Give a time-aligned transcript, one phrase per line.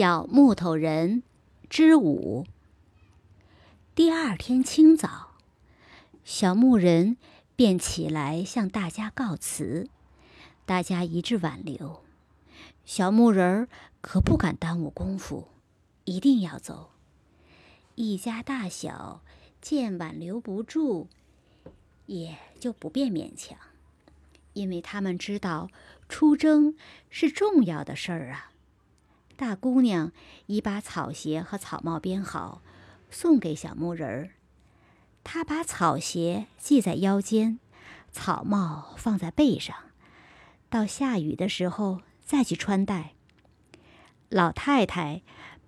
[0.00, 1.22] 小木头人
[1.68, 2.46] 之五。
[3.94, 5.32] 第二天清早，
[6.24, 7.18] 小木人
[7.54, 9.90] 便起来向大家告辞，
[10.64, 12.02] 大家一致挽留。
[12.86, 13.68] 小木人儿
[14.00, 15.48] 可不敢耽误功夫，
[16.06, 16.92] 一定要走。
[17.94, 19.20] 一家大小
[19.60, 21.08] 见挽留不住，
[22.06, 23.58] 也就不便勉强，
[24.54, 25.68] 因为他们知道
[26.08, 26.74] 出征
[27.10, 28.49] 是重要的事儿啊。
[29.40, 30.12] 大姑娘
[30.48, 32.60] 已把草鞋和草帽编好，
[33.08, 34.30] 送给小木人儿。
[35.24, 37.58] 她把草鞋系在腰间，
[38.12, 39.74] 草帽放在背上，
[40.68, 43.14] 到下雨的时候再去穿戴。
[44.28, 45.22] 老太太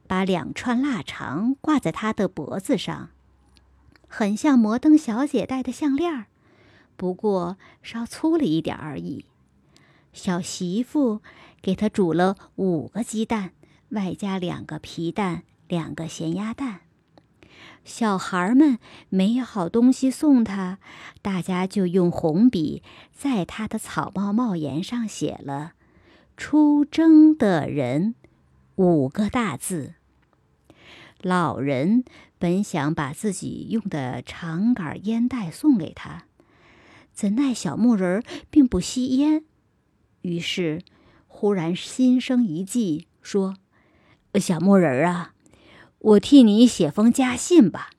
[0.07, 3.09] 把两串腊肠挂在她的脖子上，
[4.07, 6.27] 很像摩登小姐戴的项链儿，
[6.99, 9.25] 不过稍粗了一点而已。
[10.13, 11.23] 小媳妇
[11.63, 13.53] 给她煮了五个鸡蛋。
[13.93, 16.81] 外加两个皮蛋，两个咸鸭蛋。
[17.85, 20.79] 小孩们没有好东西送他，
[21.21, 25.73] 大家就用红笔在他的草帽帽檐上写了
[26.37, 28.15] “出征的人”
[28.77, 29.95] 五个大字。
[31.21, 32.05] 老人
[32.39, 36.25] 本想把自己用的长杆烟袋送给他，
[37.13, 39.45] 怎奈小木人并不吸烟，
[40.23, 40.83] 于是
[41.27, 43.57] 忽然心生一计，说。
[44.41, 45.35] 小木人儿啊，
[45.99, 47.91] 我替你写封家信吧，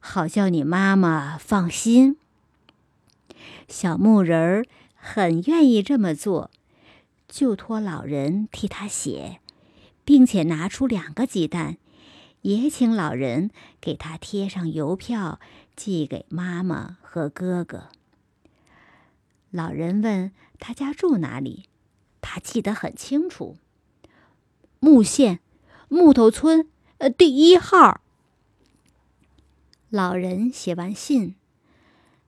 [0.00, 2.16] 好叫你妈妈放心。
[3.68, 6.50] 小木人儿很愿意这么做，
[7.28, 9.40] 就托老人替他写，
[10.04, 11.76] 并且拿出两个鸡蛋，
[12.40, 15.38] 也请老人给他贴上邮票，
[15.76, 17.84] 寄给妈妈和哥哥。
[19.52, 21.66] 老人问他家住哪里，
[22.20, 23.56] 他记得很清楚，
[24.80, 25.38] 木县。
[25.92, 28.00] 木头村，呃，第一号。
[29.90, 31.34] 老人写完信，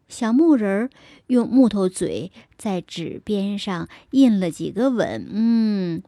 [0.06, 0.90] 小木人儿
[1.28, 6.02] 用木头嘴在纸边上印了几个吻，嗯，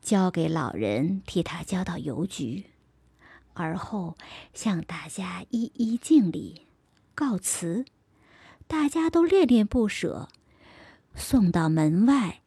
[0.00, 2.66] 交给老人，替他交到邮局，
[3.54, 4.16] 而后
[4.54, 6.68] 向大家一一敬礼，
[7.16, 7.84] 告辞。
[8.68, 10.28] 大家都恋恋不舍，
[11.16, 12.42] 送到门外。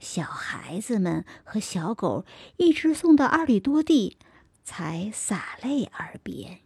[0.00, 2.24] 小孩子们和小狗
[2.56, 4.16] 一直送到二里多地，
[4.64, 6.60] 才洒泪而别。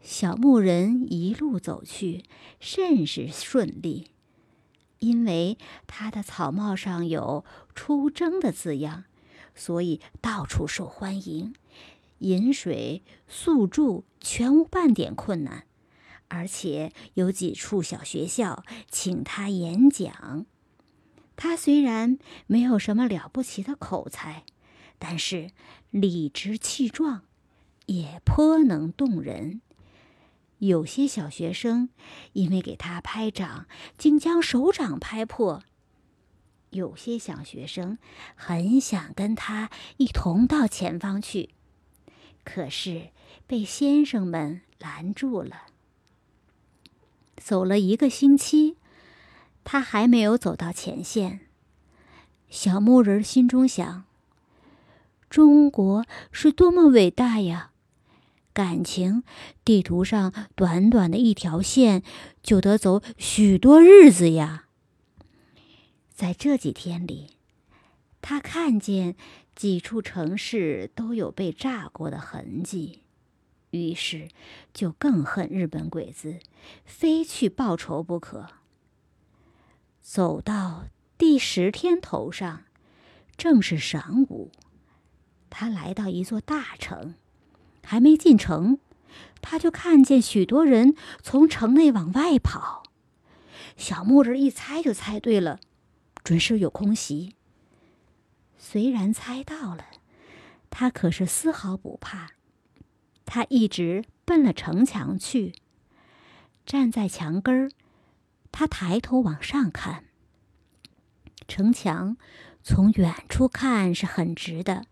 [0.00, 2.24] 小牧人一路走去，
[2.60, 4.06] 甚是顺利，
[5.00, 5.58] 因为
[5.88, 7.44] 他的草帽上有
[7.74, 9.04] “出征”的字样，
[9.56, 11.52] 所以到处受欢迎，
[12.20, 15.64] 饮水、宿住全无半点困难，
[16.28, 20.46] 而且有几处小学校请他演讲。
[21.40, 22.18] 他虽然
[22.48, 24.42] 没有什么了不起的口才，
[24.98, 25.52] 但是
[25.92, 27.22] 理直气壮，
[27.86, 29.60] 也颇能动人。
[30.58, 31.90] 有些小学生
[32.32, 35.60] 因为给他拍掌，竟将手掌拍破；
[36.70, 37.98] 有些小学生
[38.34, 41.50] 很想跟他一同到前方去，
[42.42, 43.10] 可是
[43.46, 45.66] 被先生们拦住了。
[47.36, 48.76] 走了一个星期。
[49.64, 51.40] 他还没有走到前线，
[52.48, 54.04] 小木人心中想
[55.28, 57.72] ：“中国是多么伟大呀！
[58.54, 59.22] 感情
[59.64, 62.02] 地图上短短的一条线，
[62.42, 64.64] 就得走许多日子呀。”
[66.10, 67.36] 在这几天里，
[68.20, 69.14] 他看见
[69.54, 73.02] 几处城市都有被炸过的痕迹，
[73.70, 74.28] 于是
[74.74, 76.40] 就更恨日本鬼子，
[76.84, 78.48] 非去报仇不可。
[80.10, 80.86] 走到
[81.18, 82.62] 第十天头上，
[83.36, 84.50] 正是晌午。
[85.50, 87.14] 他来到一座大城，
[87.84, 88.78] 还没进城，
[89.42, 92.84] 他就看见许多人从城内往外跑。
[93.76, 95.60] 小木人一猜就猜对了，
[96.24, 97.34] 准是有空袭。
[98.56, 99.88] 虽然猜到了，
[100.70, 102.30] 他可是丝毫不怕。
[103.26, 105.52] 他一直奔了城墙去，
[106.64, 107.70] 站在墙根儿。
[108.50, 110.04] 他抬头往上看，
[111.46, 112.16] 城墙
[112.62, 114.86] 从远处看是很直的，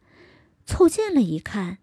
[0.64, 1.78] 凑近了一看，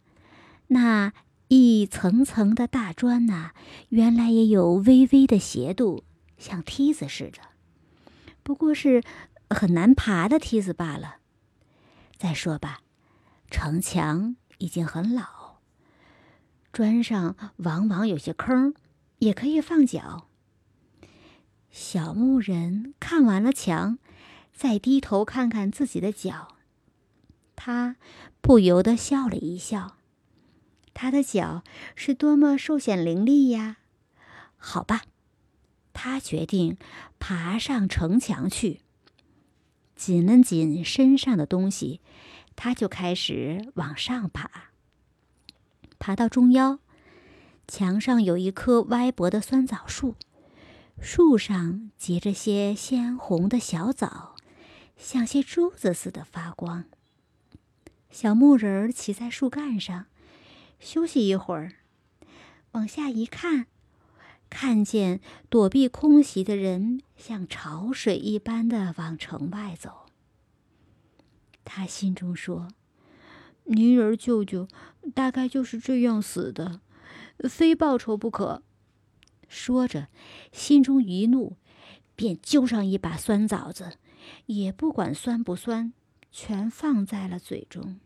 [0.67, 1.13] 那
[1.49, 3.51] 一层层的大砖呐，
[3.89, 6.03] 原来也有微微的斜度，
[6.37, 7.39] 像梯子似的，
[8.41, 9.03] 不过是
[9.49, 11.17] 很难爬的梯子罢了。
[12.17, 12.79] 再说吧，
[13.51, 15.59] 城墙已经很老，
[16.71, 18.73] 砖上往往有些坑，
[19.19, 20.27] 也可以放脚。
[21.73, 23.97] 小木人看完了墙，
[24.53, 26.49] 再低头看看自己的脚，
[27.55, 27.95] 他
[28.41, 29.95] 不由得笑了一笑。
[30.93, 31.63] 他的脚
[31.95, 33.77] 是多么瘦显伶俐呀！
[34.55, 35.01] 好吧，
[35.93, 36.77] 他决定
[37.17, 38.81] 爬上城墙去。
[39.95, 42.01] 紧了紧身上的东西，
[42.55, 44.69] 他就开始往上爬。
[45.97, 46.77] 爬到中腰，
[47.67, 50.13] 墙上有一棵歪脖的酸枣树，
[50.99, 54.35] 树上结着些鲜红的小枣，
[54.97, 56.85] 像些珠子似的发光。
[58.09, 60.05] 小木人儿骑在树干上。
[60.79, 61.75] 休息一会儿，
[62.73, 63.67] 往下一看，
[64.49, 70.07] 看见躲避空袭的人像潮水一般的往城外走。
[71.63, 72.67] 他心中说
[73.63, 74.67] ：“泥人舅舅
[75.15, 76.81] 大概就是这样死的，
[77.49, 78.61] 非报仇不可。”
[79.53, 80.07] 说着，
[80.51, 81.57] 心中一怒，
[82.15, 83.97] 便揪上一把酸枣子，
[84.47, 85.93] 也不管酸不酸，
[86.31, 87.99] 全放在了嘴中。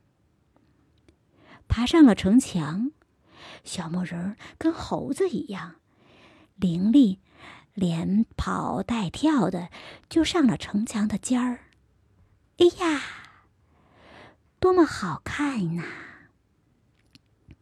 [1.69, 2.91] 爬上了城墙，
[3.63, 5.75] 小木人儿跟猴子一样
[6.57, 7.19] 伶俐，
[7.73, 9.69] 连跑带跳的
[10.09, 11.59] 就上了城墙的尖儿。
[12.57, 13.01] 哎呀，
[14.59, 15.83] 多么好看呐！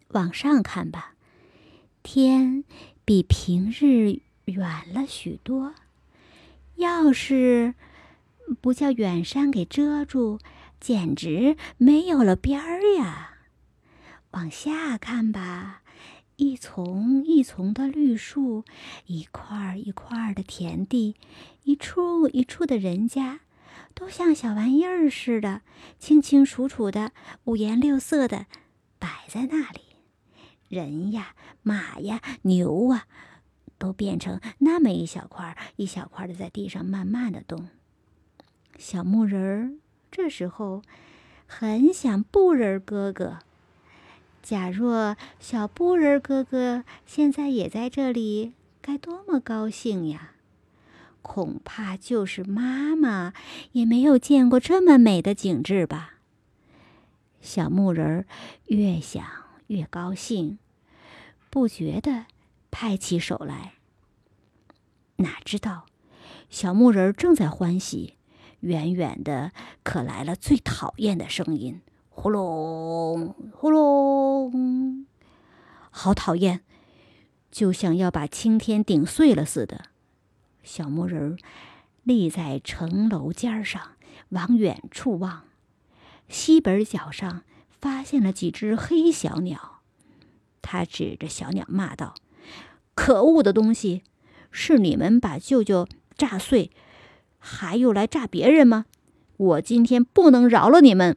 [0.10, 1.16] 往上看吧，
[2.02, 2.64] 天
[3.06, 5.76] 比平日远了许多。
[6.76, 7.76] 要是
[8.60, 10.40] 不叫远山给遮住，
[10.82, 13.38] 简直没有了边儿呀！
[14.32, 15.82] 往下看吧，
[16.36, 18.66] 一丛一丛的绿树，
[19.06, 21.16] 一块一块的田地，
[21.64, 23.40] 一处一处的人家，
[23.94, 25.62] 都像小玩意儿似的，
[25.98, 27.14] 清清楚楚的，
[27.46, 28.48] 五颜六色的
[29.00, 29.85] 摆在那里。
[30.68, 33.06] 人呀，马呀，牛啊，
[33.78, 37.68] 都变成那么一小块一小块的，在地上慢慢的动。
[38.78, 39.72] 小木人儿
[40.12, 40.82] 这时候
[41.48, 43.40] 很想布人哥哥。
[44.42, 50.32] 假若小布人哥哥现在也在这里，该多么高兴呀！
[51.22, 53.34] 恐怕就是妈妈
[53.72, 56.20] 也没有见过这么美的景致吧。
[57.42, 58.26] 小木人儿
[58.68, 59.26] 越想
[59.68, 60.60] 越高兴，
[61.50, 62.26] 不觉地
[62.72, 63.74] 拍起手来。
[65.18, 65.86] 哪知道，
[66.50, 68.16] 小木人正在欢喜，
[68.60, 69.52] 远远的
[69.84, 71.82] 可来了最讨厌的声音。
[72.10, 75.06] 呼隆呼隆，
[75.90, 76.62] 好讨厌，
[77.52, 79.86] 就像要把青天顶碎了似的。
[80.64, 81.38] 小木人
[82.04, 83.92] 立在城楼尖上，
[84.30, 85.44] 往远处望，
[86.30, 87.44] 西北角上
[87.86, 89.82] 发现了几只黑小鸟。
[90.64, 92.16] 他指着小鸟骂道
[92.96, 94.02] ：“可恶的东西，
[94.50, 95.88] 是你们把舅舅
[96.18, 96.72] 炸碎，
[97.38, 98.86] 还又来炸别人吗？
[99.38, 101.16] 我今天不能饶了你们！”